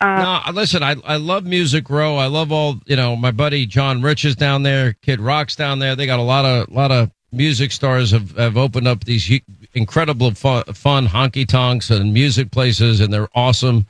[0.00, 2.16] Uh, No, listen, I I love Music Row.
[2.16, 3.16] I love all you know.
[3.16, 4.94] My buddy John Rich is down there.
[5.02, 5.96] Kid Rock's down there.
[5.96, 9.30] They got a lot of lot of music stars have, have opened up these
[9.74, 13.86] incredible fun, fun honky tonks and music places, and they're awesome.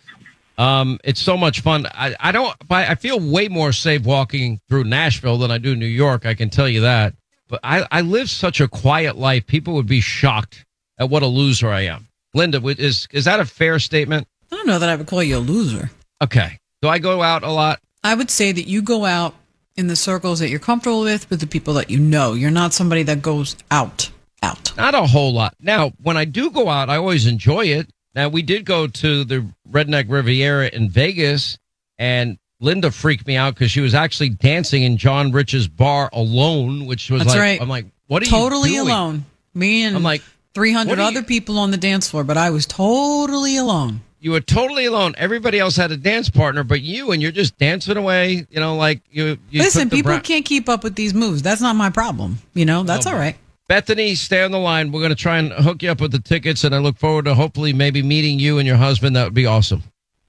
[0.59, 1.87] Um, it's so much fun.
[1.87, 2.55] I, I don't.
[2.68, 6.27] I I feel way more safe walking through Nashville than I do New York.
[6.27, 7.14] I can tell you that.
[7.49, 9.47] But I I live such a quiet life.
[9.47, 10.66] People would be shocked
[10.99, 12.09] at what a loser I am.
[12.35, 14.27] Linda, is is that a fair statement?
[14.51, 15.90] I don't know that I would call you a loser.
[16.23, 16.59] Okay.
[16.83, 17.81] Do I go out a lot?
[18.03, 19.35] I would say that you go out
[19.77, 22.35] in the circles that you're comfortable with, with the people that you know.
[22.35, 24.11] You're not somebody that goes out,
[24.42, 24.77] out.
[24.77, 25.55] Not a whole lot.
[25.61, 27.90] Now, when I do go out, I always enjoy it.
[28.18, 31.57] Now, we did go to the Redneck Riviera in Vegas,
[31.98, 36.87] and Linda freaked me out because she was actually dancing in John Rich's bar alone,
[36.87, 37.62] which was That's like, right.
[37.62, 38.88] I'm like, what are totally you doing?
[38.90, 39.24] alone.
[39.54, 40.22] Me and I'm like,
[40.54, 44.00] 300 other you- people on the dance floor, but I was totally alone.
[44.18, 45.14] You were totally alone.
[45.16, 48.74] Everybody else had a dance partner, but you, and you're just dancing away, you know,
[48.74, 49.38] like you.
[49.48, 51.40] you Listen, people bra- can't keep up with these moves.
[51.42, 52.38] That's not my problem.
[52.52, 53.37] You know, that's Oh, all right.
[53.68, 54.92] Bethany, stay on the line.
[54.92, 57.26] We're going to try and hook you up with the tickets, and I look forward
[57.26, 59.14] to hopefully maybe meeting you and your husband.
[59.14, 59.83] That would be awesome.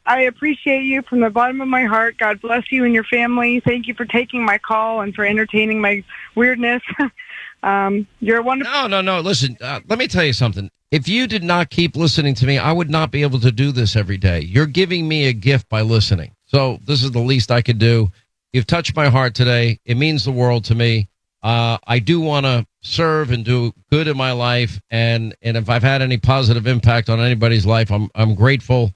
[0.06, 2.18] I appreciate you from the bottom of my heart.
[2.18, 3.62] God bless you and your family.
[3.62, 6.04] Thank you for taking my call and for entertaining my
[6.36, 6.82] weirdness.
[7.64, 8.74] um, you're a wonderful.
[8.74, 9.22] No, no, no.
[9.22, 10.70] Listen, uh, let me tell you something.
[10.92, 13.72] If you did not keep listening to me, I would not be able to do
[13.72, 14.42] this every day.
[14.42, 16.36] You're giving me a gift by listening.
[16.46, 18.12] So this is the least I could do.
[18.52, 19.80] You've touched my heart today.
[19.86, 21.08] It means the world to me.
[21.44, 25.70] Uh, I do want to serve and do good in my life, and and if
[25.70, 28.94] I've had any positive impact on anybody's life, I'm I'm grateful.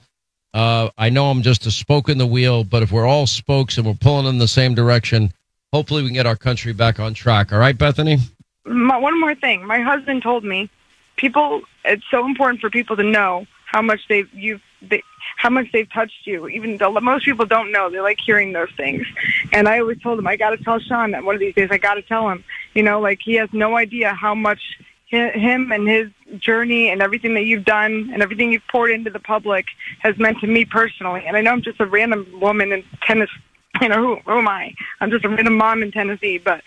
[0.52, 3.76] Uh, I know I'm just a spoke in the wheel, but if we're all spokes
[3.76, 5.32] and we're pulling in the same direction,
[5.72, 7.52] hopefully we can get our country back on track.
[7.52, 8.18] All right, Bethany.
[8.64, 9.66] My, one more thing.
[9.66, 10.70] My husband told me
[11.16, 11.62] people.
[11.84, 15.02] It's so important for people to know how much they've you they,
[15.36, 16.48] how much they've touched you.
[16.48, 19.06] Even though most people don't know, they like hearing those things.
[19.52, 21.68] And I always told him, I got to tell Sean that one of these days.
[21.70, 22.44] I got to tell him.
[22.74, 24.60] You know, like he has no idea how much
[25.06, 26.08] him and his
[26.38, 29.66] journey and everything that you've done and everything you've poured into the public
[30.00, 31.24] has meant to me personally.
[31.26, 33.32] And I know I'm just a random woman in Tennessee.
[33.80, 34.72] You know, who, who am I?
[35.00, 36.62] I'm just a random mom in Tennessee, but,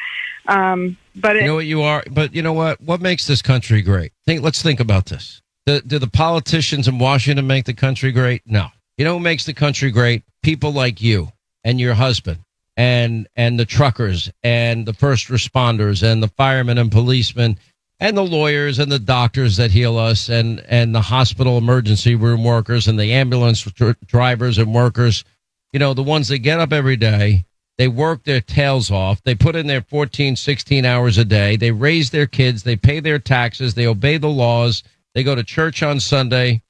[0.48, 2.82] um, but it, You know what you are, but you know what?
[2.82, 4.12] What makes this country great?
[4.26, 4.44] Think.
[4.44, 5.42] Let's think about this.
[5.68, 8.42] Do, do the politicians in Washington make the country great?
[8.46, 8.70] No.
[8.98, 10.24] You know who makes the country great?
[10.42, 11.34] People like you
[11.66, 12.40] and your husband,
[12.78, 17.60] and and the truckers and the first responders and the firemen and policemen
[18.00, 22.46] and the lawyers and the doctors that heal us and and the hospital emergency room
[22.46, 25.26] workers and the ambulance dr- drivers and workers.
[25.74, 27.46] You know the ones that get up every day
[27.78, 29.22] they work their tails off.
[29.22, 31.58] They put in their 14, 16 hours a day.
[31.58, 32.64] They raise their kids.
[32.64, 33.76] They pay their taxes.
[33.76, 34.82] They obey the laws.
[35.18, 36.62] They go to church on Sunday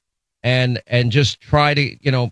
[0.41, 2.31] and, and just try to, you know,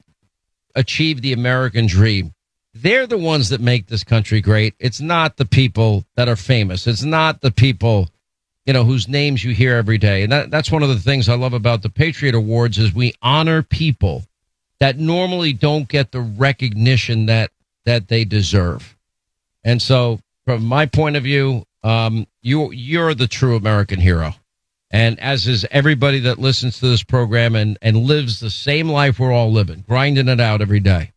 [0.73, 2.33] achieve the American dream.
[2.73, 4.75] They're the ones that make this country great.
[4.79, 6.87] It's not the people that are famous.
[6.87, 8.09] It's not the people,
[8.65, 10.23] you know, whose names you hear every day.
[10.23, 13.13] And that, that's one of the things I love about the Patriot Awards is we
[13.21, 14.23] honor people
[14.79, 17.51] that normally don't get the recognition that
[17.83, 18.95] that they deserve.
[19.65, 24.33] And so, from my point of view, um, you you're the true American hero,
[24.95, 29.19] and as is everybody that listens to this program and and lives the same life
[29.19, 31.11] we're all living, grinding it out every day.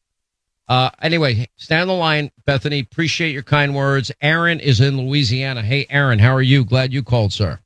[0.69, 2.81] Uh, anyway, stand on the line, Bethany.
[2.81, 4.11] Appreciate your kind words.
[4.21, 5.63] Aaron is in Louisiana.
[5.63, 6.65] Hey, Aaron, how are you?
[6.65, 7.61] Glad you called, sir.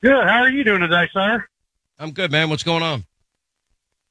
[0.00, 0.28] Good.
[0.28, 1.44] How are you doing today, sir?
[1.98, 2.50] I'm good, man.
[2.50, 3.04] What's going on?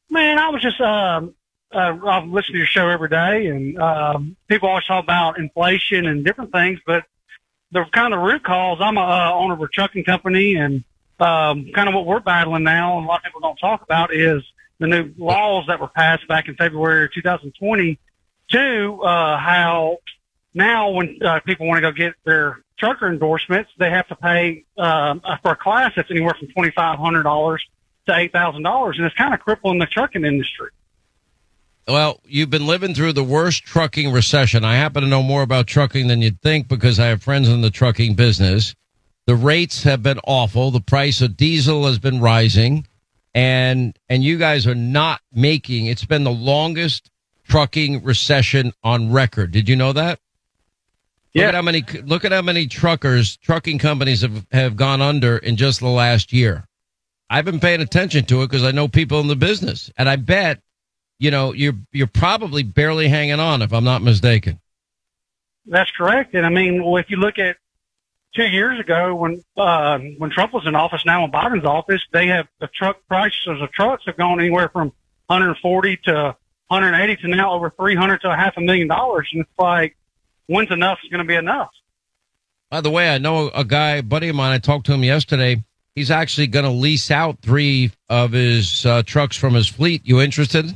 [0.10, 1.34] Man, I was just um,
[1.74, 6.08] uh, I listen to your show every day, and um, people always talk about inflation
[6.08, 7.06] and different things, but
[7.72, 8.80] the kind of root cause.
[8.82, 10.84] I'm a uh, owner of a trucking company, and
[11.20, 14.13] um, kind of what we're battling now, and a lot of people don't talk about
[14.13, 14.43] is
[14.80, 17.99] the new laws that were passed back in February of 2020
[18.51, 19.97] to uh, how
[20.53, 24.65] now when uh, people want to go get their trucker endorsements, they have to pay
[24.78, 27.63] um, for a class that's anywhere from twenty five hundred dollars
[28.07, 30.70] to eight thousand dollars, and it's kind of crippling the trucking industry.
[31.88, 34.65] Well, you've been living through the worst trucking recession.
[34.65, 37.61] I happen to know more about trucking than you'd think because I have friends in
[37.61, 38.76] the trucking business.
[39.28, 40.72] The rates have been awful.
[40.72, 42.88] The price of diesel has been rising
[43.38, 47.12] and and you guys are not making it's been the longest
[47.48, 49.52] trucking recession on record.
[49.52, 50.20] Did you know that?
[51.34, 51.44] Yeah.
[51.44, 55.38] Look at how many look at how many truckers, trucking companies have have gone under
[55.38, 56.66] in just the last year.
[57.30, 60.16] I've been paying attention to it because I know people in the business, and I
[60.16, 60.60] bet
[61.20, 64.60] you know you're you're probably barely hanging on if I'm not mistaken.
[65.68, 66.34] That's correct.
[66.34, 67.58] And I mean, well, if you look at
[68.36, 72.28] two years ago when uh, when Trump was in office, now in Biden's office, they
[72.28, 74.92] have the truck prices of trucks have gone anywhere from
[75.28, 76.36] 140 to
[76.68, 79.30] 180 to now over 300 to a half a million dollars.
[79.34, 79.96] And it's like,
[80.48, 81.70] when's enough is going to be enough?
[82.70, 84.52] By the way, I know a guy, a buddy of mine.
[84.52, 85.64] I talked to him yesterday.
[85.96, 90.06] He's actually going to lease out three of his uh, trucks from his fleet.
[90.06, 90.74] You interested?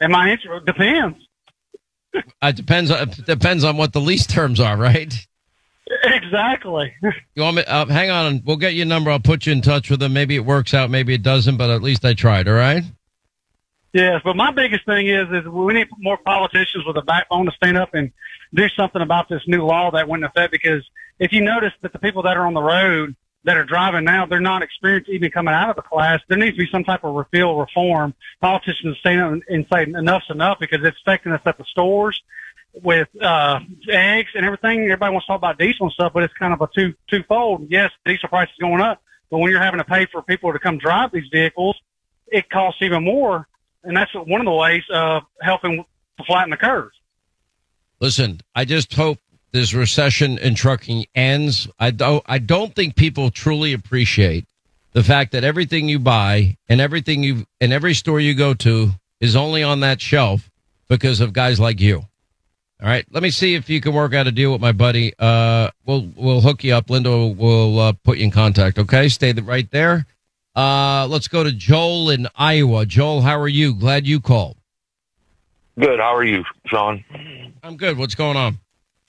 [0.00, 1.18] And my answer depends.
[2.12, 2.90] It depends.
[2.90, 5.14] It depends on what the lease terms are, right?
[6.30, 6.94] Exactly.
[7.34, 7.64] You want me?
[7.64, 8.42] Uh, hang on.
[8.44, 9.10] We'll get your number.
[9.10, 10.12] I'll put you in touch with them.
[10.12, 10.90] Maybe it works out.
[10.90, 11.56] Maybe it doesn't.
[11.56, 12.48] But at least I tried.
[12.48, 12.82] All right.
[13.92, 17.52] Yes, but my biggest thing is is we need more politicians with a backbone to
[17.52, 18.12] stand up and
[18.54, 20.52] do something about this new law that went into effect.
[20.52, 20.84] Because
[21.18, 24.26] if you notice that the people that are on the road that are driving now,
[24.26, 26.20] they're not experienced even coming out of the class.
[26.28, 28.14] There needs to be some type of repeal reform.
[28.40, 32.20] Politicians stand up and say enough's enough because it's affecting us at the stores
[32.82, 34.84] with uh eggs and everything.
[34.84, 37.66] Everybody wants to talk about diesel and stuff, but it's kind of a two twofold.
[37.68, 40.58] Yes, diesel price is going up, but when you're having to pay for people to
[40.58, 41.76] come drive these vehicles,
[42.28, 43.46] it costs even more.
[43.82, 45.84] And that's one of the ways of helping
[46.18, 46.90] to flatten the curve.
[47.98, 49.18] Listen, I just hope
[49.52, 51.68] this recession in trucking ends.
[51.78, 52.22] I don't.
[52.26, 54.46] I don't think people truly appreciate
[54.92, 58.90] the fact that everything you buy and everything you and every store you go to
[59.20, 60.50] is only on that shelf
[60.88, 62.06] because of guys like you.
[62.82, 65.12] All right, let me see if you can work out a deal with my buddy.
[65.18, 66.88] Uh, we'll we'll hook you up.
[66.88, 68.78] Linda will uh, put you in contact.
[68.78, 70.06] Okay, stay right there.
[70.56, 72.86] Uh, let's go to Joel in Iowa.
[72.86, 73.74] Joel, how are you?
[73.74, 74.56] Glad you called.
[75.78, 76.00] Good.
[76.00, 77.04] How are you, Sean?
[77.62, 77.98] I'm good.
[77.98, 78.58] What's going on?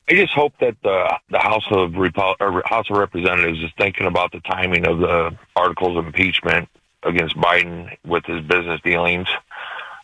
[0.10, 4.34] I just hope that the the House of Repo- House of Representatives is thinking about
[4.34, 6.68] the timing of the articles of impeachment
[7.04, 9.28] against Biden with his business dealings.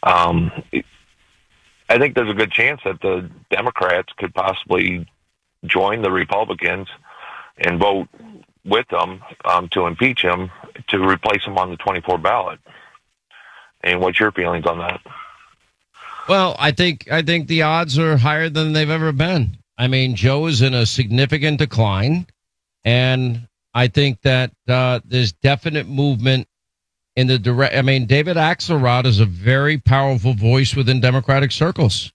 [0.04, 0.52] Um,
[1.90, 5.08] I think there's a good chance that the Democrats could possibly
[5.66, 6.88] join the Republicans
[7.58, 8.08] and vote
[8.66, 10.52] with them um, to impeach him
[10.90, 12.60] to replace him on the 24 ballot.
[13.84, 15.00] And what's your feelings on that?
[16.28, 19.58] Well, I think I think the odds are higher than they've ever been.
[19.78, 22.28] I mean, Joe is in a significant decline,
[22.84, 26.48] and I think that uh, there's definite movement
[27.18, 27.76] in the direct.
[27.76, 32.14] I mean, David Axelrod is a very powerful voice within Democratic circles.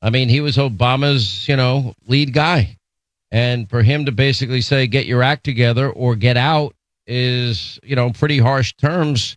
[0.00, 2.78] I mean, he was Obama's, you know, lead guy,
[3.30, 6.74] and for him to basically say "get your act together" or "get out"
[7.06, 9.36] is, you know, pretty harsh terms.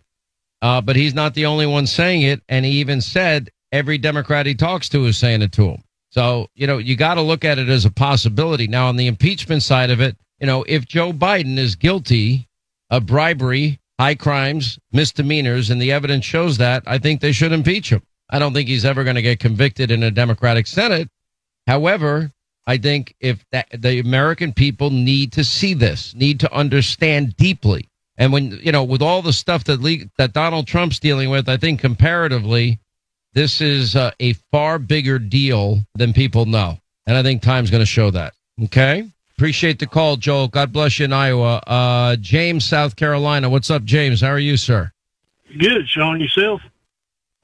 [0.61, 4.45] Uh, but he's not the only one saying it, and he even said every Democrat
[4.45, 5.83] he talks to is saying it to him.
[6.11, 8.67] So, you know, you got to look at it as a possibility.
[8.67, 12.47] Now, on the impeachment side of it, you know, if Joe Biden is guilty
[12.89, 17.91] of bribery, high crimes, misdemeanors, and the evidence shows that, I think they should impeach
[17.91, 18.01] him.
[18.31, 21.07] I don't think he's ever going to get convicted in a Democratic Senate.
[21.67, 22.31] However,
[22.65, 27.89] I think if that, the American people need to see this, need to understand deeply.
[28.17, 31.47] And when, you know, with all the stuff that le- that Donald Trump's dealing with,
[31.47, 32.79] I think comparatively,
[33.33, 36.79] this is uh, a far bigger deal than people know.
[37.05, 38.33] And I think time's going to show that.
[38.63, 39.07] Okay.
[39.41, 40.49] Appreciate the call, Joel.
[40.49, 41.63] God bless you in Iowa.
[41.65, 43.49] Uh, James, South Carolina.
[43.49, 44.21] What's up, James?
[44.21, 44.91] How are you, sir?
[45.57, 46.21] Good, Sean.
[46.21, 46.61] Yourself?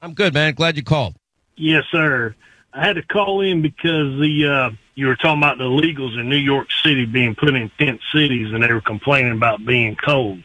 [0.00, 0.54] I'm good, man.
[0.54, 1.16] Glad you called.
[1.56, 2.36] Yes, sir.
[2.72, 6.28] I had to call in because the uh, you were talking about the illegals in
[6.28, 10.40] New York City being put in tent cities, and they were complaining about being cold.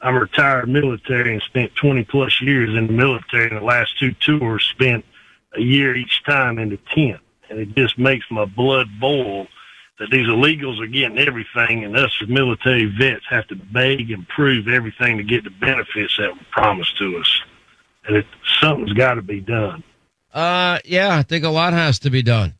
[0.00, 3.50] I'm retired military and spent 20 plus years in the military.
[3.50, 5.04] And the last two tours spent
[5.54, 9.48] a year each time in the tent, and it just makes my blood boil
[9.98, 14.26] that these illegals are getting everything, and us as military vets have to beg and
[14.28, 17.42] prove everything to get the benefits that were promised to us.
[18.06, 18.26] And it,
[18.60, 19.84] something's got to be done.
[20.32, 22.54] Uh, yeah, I think a lot has to be done.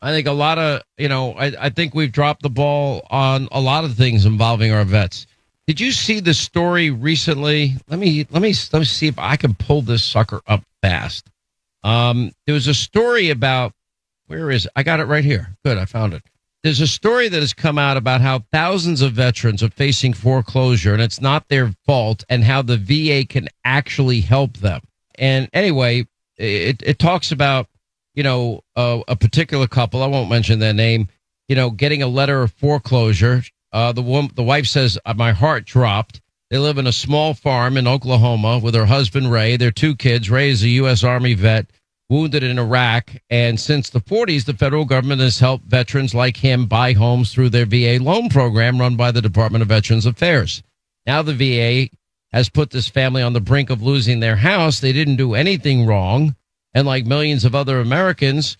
[0.00, 3.48] I think a lot of, you know, I, I think we've dropped the ball on
[3.50, 5.26] a lot of things involving our vets.
[5.66, 7.74] Did you see the story recently?
[7.88, 11.28] Let me let me let me see if I can pull this sucker up fast.
[11.82, 13.72] Um, there was a story about
[14.28, 14.72] where is it?
[14.76, 15.56] I got it right here.
[15.64, 16.22] Good, I found it.
[16.66, 20.94] There's a story that has come out about how thousands of veterans are facing foreclosure
[20.94, 24.80] and it's not their fault and how the VA can actually help them.
[25.14, 27.68] And anyway, it, it talks about,
[28.14, 31.06] you know, uh, a particular couple, I won't mention their name,
[31.46, 33.44] you know, getting a letter of foreclosure.
[33.72, 36.20] Uh, the woman, the wife says, uh, my heart dropped.
[36.50, 40.28] They live in a small farm in Oklahoma with her husband, Ray, their two kids.
[40.28, 41.04] Ray is a U.S.
[41.04, 41.70] Army vet
[42.08, 43.10] wounded in Iraq.
[43.30, 47.50] And since the 40s, the federal government has helped veterans like him buy homes through
[47.50, 50.62] their VA loan program run by the Department of Veterans Affairs.
[51.06, 51.90] Now the VA
[52.32, 54.80] has put this family on the brink of losing their house.
[54.80, 56.36] They didn't do anything wrong.
[56.74, 58.56] And like millions of other Americans,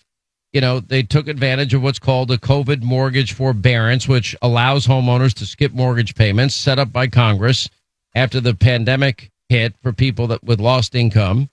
[0.51, 5.33] you know, they took advantage of what's called a COVID mortgage forbearance, which allows homeowners
[5.35, 7.69] to skip mortgage payments set up by Congress
[8.15, 11.49] after the pandemic hit for people that with lost income.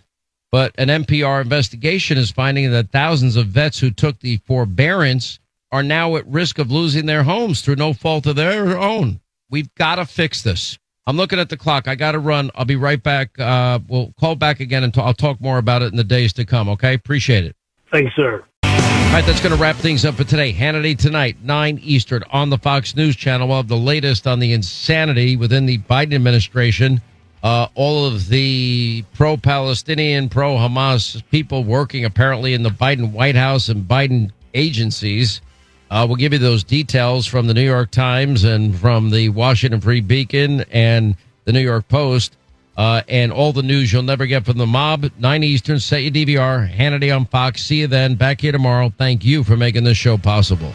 [0.55, 5.41] But an NPR investigation is finding that thousands of vets who took the forbearance
[5.73, 9.21] are now at risk of losing their homes through no fault of their own.
[9.51, 10.79] We've got to fix this.
[11.09, 11.89] I'm looking at the clock.
[11.89, 12.53] I got to run.
[12.55, 13.37] I'll be right back.
[13.37, 16.33] Uh, we'll call back again and t- I'll talk more about it in the days
[16.35, 16.69] to come.
[16.69, 16.95] Okay.
[16.95, 17.57] Appreciate it.
[17.91, 18.45] Thanks, sir.
[18.63, 19.25] All right.
[19.27, 20.53] That's going to wrap things up for today.
[20.53, 23.49] Hannity tonight, 9 Eastern on the Fox News channel.
[23.49, 27.01] We'll have the latest on the insanity within the Biden administration.
[27.45, 33.37] Uh, all of the pro Palestinian, pro Hamas people working apparently in the Biden White
[33.37, 35.43] House and Biden agencies.
[35.91, 39.83] Uh, we'll give you those details from the New York Times and from the Washington
[39.83, 42.35] Free Beacon and the New York Post.
[42.79, 45.11] Uh, and all the news you'll never get from the mob.
[45.19, 46.75] 9 Eastern, set your DVR.
[46.75, 47.63] Hannity on Fox.
[47.63, 48.15] See you then.
[48.15, 48.91] Back here tomorrow.
[48.97, 50.75] Thank you for making this show possible.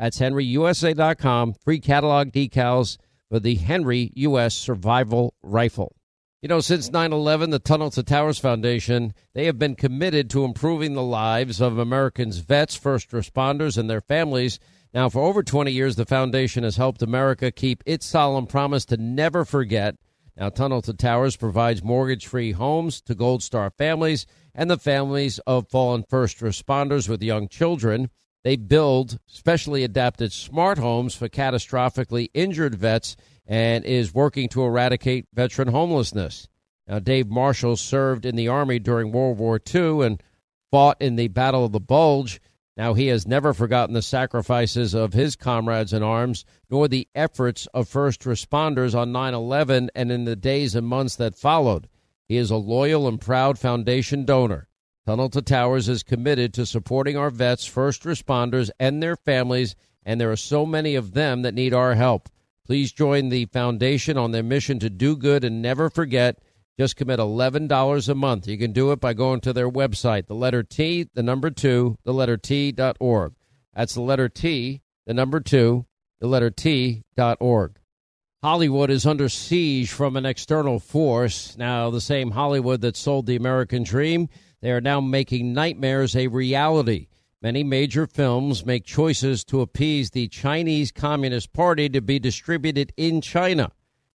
[0.00, 1.54] That's henryusa.com.
[1.62, 2.96] Free catalog decals
[3.28, 4.54] for the Henry U.S.
[4.54, 5.94] Survival Rifle.
[6.40, 10.46] You know, since 9 11, the Tunnel to Towers Foundation, they have been committed to
[10.46, 14.58] improving the lives of Americans' vets, first responders, and their families.
[14.94, 18.96] Now, for over 20 years, the foundation has helped America keep its solemn promise to
[18.96, 19.96] never forget.
[20.34, 24.24] Now, Tunnel to Towers provides mortgage free homes to Gold Star families
[24.54, 28.08] and the families of fallen first responders with young children.
[28.42, 33.16] They build specially adapted smart homes for catastrophically injured vets
[33.46, 36.48] and is working to eradicate veteran homelessness.
[36.86, 40.22] Now, Dave Marshall served in the Army during World War II and
[40.70, 42.40] fought in the Battle of the Bulge.
[42.76, 47.66] Now, he has never forgotten the sacrifices of his comrades in arms, nor the efforts
[47.74, 51.88] of first responders on 9 11 and in the days and months that followed.
[52.26, 54.69] He is a loyal and proud foundation donor.
[55.10, 60.20] Tunnel to Towers is committed to supporting our vets, first responders, and their families, and
[60.20, 62.28] there are so many of them that need our help.
[62.64, 66.38] Please join the foundation on their mission to do good and never forget.
[66.78, 68.46] Just commit $11 a month.
[68.46, 71.96] You can do it by going to their website, the letter T, the number two,
[72.04, 73.32] the letter T dot org.
[73.74, 75.86] That's the letter T, the number two,
[76.20, 77.80] the letter T dot org.
[78.44, 81.58] Hollywood is under siege from an external force.
[81.58, 84.28] Now, the same Hollywood that sold the American dream,
[84.62, 87.08] they are now making nightmares a reality.
[87.42, 93.22] Many major films make choices to appease the Chinese Communist Party to be distributed in
[93.22, 93.72] China.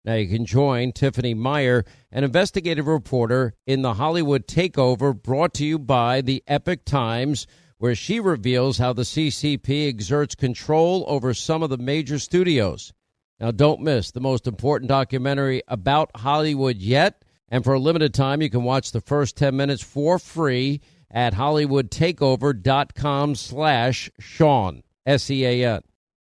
[0.05, 5.65] Now you can join Tiffany Meier, an investigative reporter in the Hollywood Takeover brought to
[5.65, 7.47] you by the Epoch Times,
[7.79, 12.93] where she reveals how the CCP exerts control over some of the major studios.
[13.39, 17.22] Now don't miss the most important documentary about Hollywood yet,
[17.53, 21.35] and for a limited time you can watch the first 10 minutes for free at
[21.35, 25.83] hollywoodtakeover.com slash Sean, S-E-A-N.